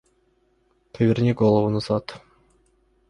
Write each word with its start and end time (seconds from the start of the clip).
Поверни 0.93 1.31
голову 1.35 1.69
назад! 1.69 2.21